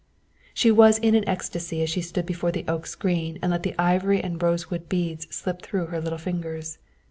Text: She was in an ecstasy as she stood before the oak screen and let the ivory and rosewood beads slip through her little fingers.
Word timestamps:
She 0.55 0.71
was 0.71 0.97
in 0.97 1.13
an 1.13 1.29
ecstasy 1.29 1.83
as 1.83 1.89
she 1.91 2.01
stood 2.01 2.25
before 2.25 2.51
the 2.51 2.65
oak 2.67 2.87
screen 2.87 3.37
and 3.43 3.51
let 3.51 3.61
the 3.61 3.75
ivory 3.77 4.19
and 4.19 4.41
rosewood 4.41 4.89
beads 4.89 5.27
slip 5.29 5.61
through 5.61 5.85
her 5.93 6.01
little 6.01 6.17
fingers. 6.17 6.79